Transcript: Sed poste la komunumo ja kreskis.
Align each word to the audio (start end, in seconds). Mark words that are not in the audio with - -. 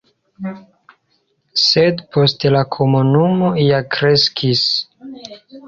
Sed 1.65 2.01
poste 2.17 2.53
la 2.57 2.63
komunumo 2.79 3.53
ja 3.67 3.85
kreskis. 3.99 4.67